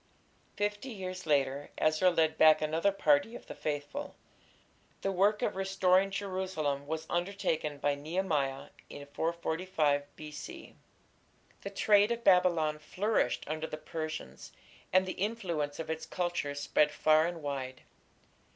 [0.55, 4.15] Fifty years later Ezra led back another party of the faithful.
[5.01, 10.75] The work of restoring Jerusalem was undertaken by Nehemiah in 445 B.C.
[11.61, 14.51] The trade of Babylon flourished under the Persians,
[14.91, 17.81] and the influence of its culture spread far and wide.